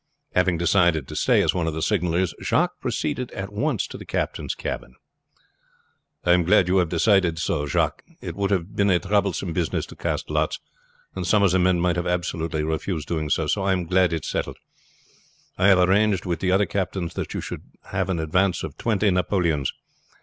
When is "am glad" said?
6.33-6.67, 13.73-14.11